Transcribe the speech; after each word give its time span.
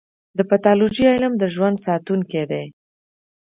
د 0.37 0.39
پیتالوژي 0.49 1.05
علم 1.13 1.33
د 1.37 1.43
ژوند 1.53 1.77
ساتونکی 1.85 2.43
دی. 2.51 2.65